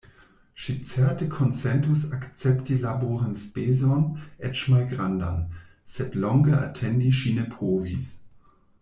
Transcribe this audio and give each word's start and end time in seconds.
Ŝi 0.61 0.73
certe 0.91 1.25
konsentus 1.33 2.05
akcepti 2.19 2.77
laborenspezon 2.85 4.01
eĉ 4.49 4.63
malgrandan, 4.75 5.45
sed 5.97 6.19
longe 6.25 6.57
atendi 6.65 7.13
ŝi 7.21 7.37
ne 7.41 7.47
povis. 7.57 8.09